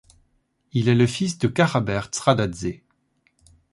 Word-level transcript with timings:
Il 0.73 0.89
est 0.89 0.95
le 0.95 1.05
fils 1.05 1.37
de 1.37 1.47
Kakhaber 1.47 2.01
Tskhadadze. 2.11 2.81